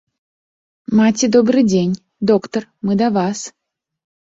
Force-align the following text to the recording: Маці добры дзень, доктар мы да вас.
Маці 0.99 1.25
добры 1.35 1.59
дзень, 1.69 1.95
доктар 2.33 2.61
мы 2.89 2.93
да 3.05 3.13
вас. 3.21 3.47